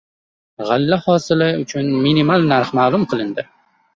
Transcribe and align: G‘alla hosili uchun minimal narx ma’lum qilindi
G‘alla 0.69 0.97
hosili 1.07 1.49
uchun 1.65 1.91
minimal 2.05 2.49
narx 2.53 2.75
ma’lum 2.79 3.07
qilindi 3.15 3.49